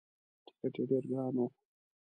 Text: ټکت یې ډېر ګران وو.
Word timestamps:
ټکت 0.45 0.73
یې 0.77 0.83
ډېر 0.89 1.03
ګران 1.11 1.33
وو. 1.37 1.45